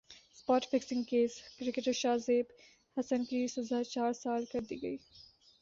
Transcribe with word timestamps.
spot 0.35 0.65
fixing 0.65 1.03
case 1.03 1.31
cricketer 1.59 1.91
شاہ 1.91 2.17
زیب 2.17 2.45
حسن 2.97 3.25
کی 3.25 3.45
سزا 3.47 3.83
چار 3.83 4.13
سال 4.13 4.45
کر 4.45 4.59
دی 4.69 4.81
گئی 4.81 4.97